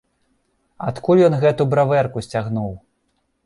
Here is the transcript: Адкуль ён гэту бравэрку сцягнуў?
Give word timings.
Адкуль 0.87 1.21
ён 1.27 1.37
гэту 1.45 1.69
бравэрку 1.77 2.27
сцягнуў? 2.29 2.77